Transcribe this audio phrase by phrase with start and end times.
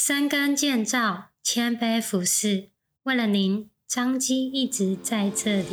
[0.00, 2.70] 三更建造，千杯服侍，
[3.02, 5.66] 为了您，张基一直在这里。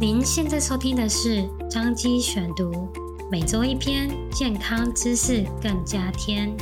[0.00, 2.88] 您现在收听的是张基选读，
[3.30, 6.56] 每周一篇健康知识，更加添。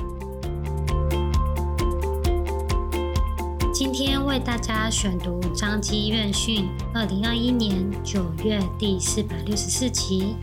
[3.72, 10.34] 今天为大家选读张基院讯二零二一年九月第四百六十四期，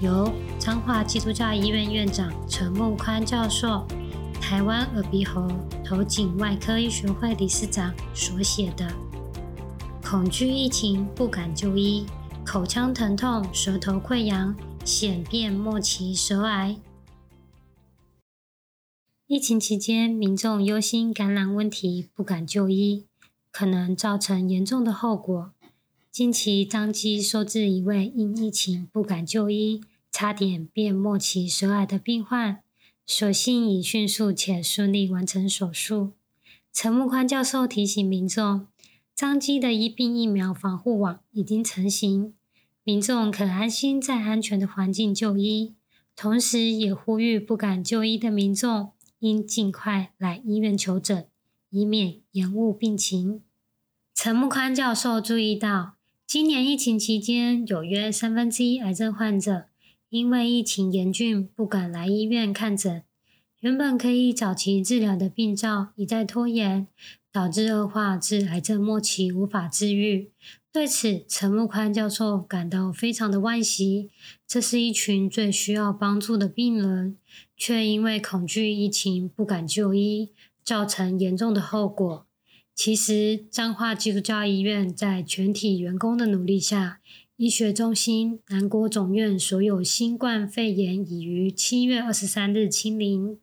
[0.00, 3.86] 由彰化基督教医院院长陈木宽教授、
[4.40, 5.48] 台湾耳鼻喉
[5.82, 8.86] 头颈外科医学会理事长所写的
[10.06, 12.04] 《恐惧疫情不敢就医，
[12.44, 16.76] 口腔疼痛、舌头溃疡显变末期舌癌》。
[19.26, 23.06] 疫情期间，民众忧心感染问题不敢就医，
[23.50, 25.52] 可能造成严重的后果。
[26.16, 32.62] 近期彰基收治一位因疫情不敢就医，差点变末期舌癌的病患，
[33.04, 36.12] 所幸已迅速且顺利完成手术。
[36.72, 38.66] 陈木宽教授提醒民众，
[39.14, 42.32] 彰基的医病疫苗防护网已经成型，
[42.82, 45.74] 民众可安心在安全的环境就医。
[46.16, 51.26] 同时，也呼吁不敢就医的民众，应尽快来医院求诊，
[51.68, 53.42] 以免延误病情。
[54.14, 55.95] 陈木宽教授注意到，
[56.36, 59.68] 今年疫情期间，有约三分之一癌症患者。
[60.10, 63.02] 因为疫情严峻，不敢来医院看诊，
[63.60, 66.88] 原本可以早期治疗的病灶一再拖延，
[67.32, 70.30] 导致恶化至癌症末期无法治愈。
[70.70, 74.10] 对此，陈木宽教授感到非常的惋惜。
[74.46, 77.16] 这是一群最需要帮助的病人，
[77.56, 82.25] 却因为恐惧疫情不敢就医，造成严重的后果。
[82.76, 87.00] 其实，彰化基督教医院在全体员工的努力下，
[87.36, 93.38] 医学中心、南国总院所有新冠肺炎已于七月二十三日清零。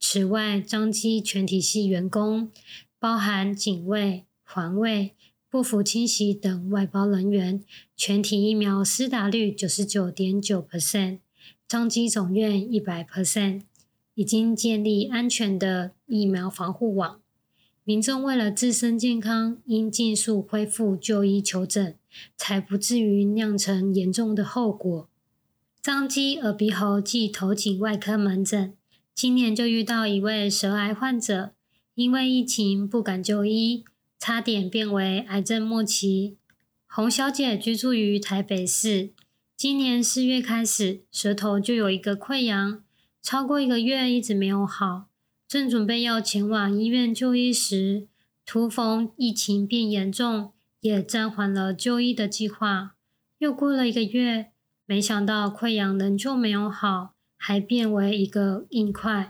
[0.00, 2.50] 此外，彰基全体系员工，
[2.98, 5.12] 包含警卫、环卫、
[5.48, 7.62] 不服清洗等外包人员，
[7.96, 11.20] 全体疫苗施打率九十九点九 percent，
[11.68, 13.62] 彰基总院一百 percent，
[14.14, 17.21] 已经建立安全的疫苗防护网。
[17.84, 21.96] 民众为了自身健康，应尽速恢复就医求诊。
[22.36, 25.08] 才不至于酿成严重的后果。
[25.80, 28.74] 彰基耳鼻喉暨头颈外科门诊
[29.14, 31.54] 今年就遇到一位舌癌患者，
[31.94, 33.84] 因为疫情不敢就医，
[34.18, 36.36] 差点变为癌症末期。
[36.86, 39.14] 洪小姐居住于台北市，
[39.56, 42.84] 今年四月开始舌头就有一个溃疡，
[43.22, 45.06] 超过一个月一直没有好，
[45.52, 48.06] 正准备要前往医院就医时，
[48.46, 50.52] 突逢疫情变严重。
[50.80, 52.94] 也暂缓了就医的计划。
[53.36, 54.46] 又过了一个月，
[54.86, 59.28] 没想到溃疡仍旧没有好，还变为一个硬块。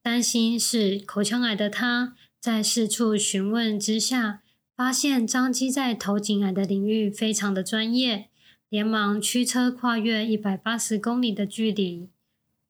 [0.00, 4.40] 担心是口腔癌的他，在四处询问之下，
[4.74, 8.30] 发现张基在头颈癌的领域非常的专业，
[8.70, 12.08] 连忙驱车跨越一百八十公里的距离，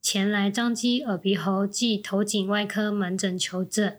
[0.02, 3.98] 前来彰基耳鼻喉暨头颈外科门诊求诊。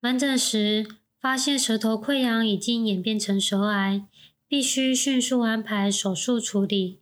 [0.00, 0.86] 门诊时，
[1.20, 4.06] 发现舌头溃疡已经演变成舌癌，
[4.48, 6.98] 必须迅速安排手术处理。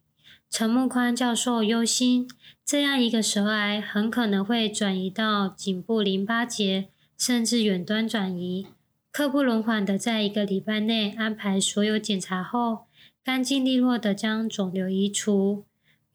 [0.51, 2.29] 陈木宽教授忧心，
[2.65, 6.89] 这样一个舌癌很可能会转移到颈部淋巴结，
[7.19, 8.67] 甚至远端转移。
[9.11, 12.87] 刻不容缓的在一个礼拜内安排所有检查后，
[13.23, 15.65] 干净利落的将肿瘤移除。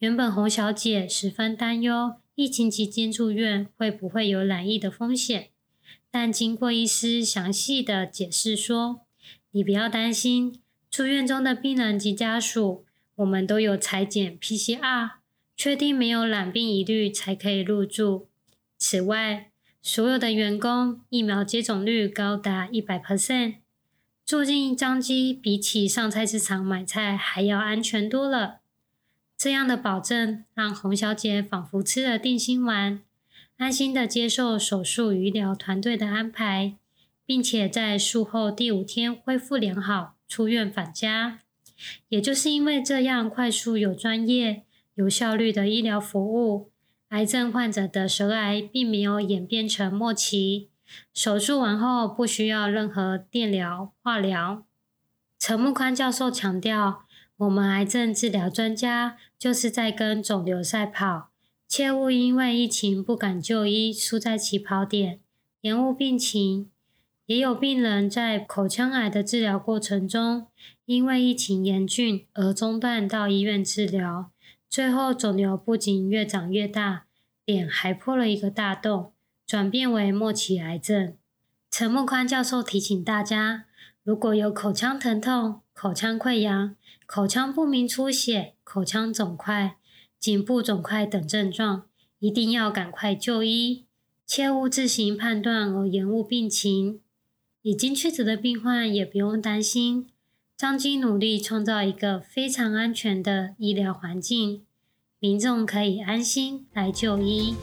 [0.00, 5.50] 原本洪小姐十分担忧，疫情期间住院会不会有染疫的风险。
[6.10, 9.02] 但经过医师详细的解释说，
[9.50, 10.58] 你不要担心，
[10.90, 15.10] 住院中的病人及家属，我们都有采检 PCR，
[15.54, 18.26] 确定没有染病疑虑才可以入住。
[18.78, 19.50] 此外，
[19.82, 23.56] 所有的员工疫苗接种率高达一百 percent，
[24.24, 28.59] 住进张机比起上菜市场买菜还要安全多了。
[29.40, 33.00] 这样的保证让洪小姐仿佛吃了定心丸。
[33.56, 36.76] 安心的接受手术与医疗团队的安排，
[37.24, 41.38] 并且在术后第五天恢复良好，出院返家。
[42.10, 44.64] 也就是因为这样快速、有专业、
[44.94, 46.70] 有效率的医疗服务，
[47.08, 50.68] 癌症患者的舌癌并没有演变成末期。
[51.14, 54.66] 手术完后不需要任何电疗、化疗。
[55.38, 57.06] 陈木宽教授强调，
[57.40, 61.30] 我们癌症治疗专家就是在跟肿瘤赛跑。
[61.66, 65.20] 切勿因为疫情不敢就医，输在起跑点，
[65.62, 66.70] 延误病情。
[67.24, 70.48] 也有病人在口腔癌的治疗过程中，
[70.84, 74.30] 因为疫情严峻而中断到医院治疗，
[74.68, 77.04] 最后肿瘤不仅越长越大，
[77.46, 79.14] 脸还破了一个大洞，
[79.46, 81.14] 转变为末期癌症。
[81.70, 83.64] 陈木宽教授提醒大家，
[84.10, 86.74] 如果有口腔疼痛、口腔溃疡、
[87.06, 89.76] 口腔不明出血、口腔肿块、
[90.18, 91.84] 颈部肿块等症状，
[92.18, 93.84] 一定要赶快就医，
[94.26, 96.98] 切勿自行判断而延误病情。
[97.62, 100.08] 已经确诊的病患也不用担心，
[100.56, 104.64] 张基努力创造一个非常安全的医疗环境，
[105.20, 107.54] 民众可以安心来就医。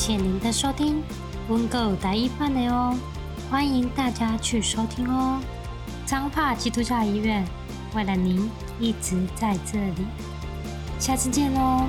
[0.00, 1.02] 谢您的收听，
[1.50, 2.96] 温哥达一半的哦。
[3.50, 5.38] 欢迎大家去收听哦！
[6.06, 7.44] 彰化基督教医院
[7.94, 8.50] 为了您
[8.80, 10.06] 一直在这里，
[10.98, 11.82] 下次见喽。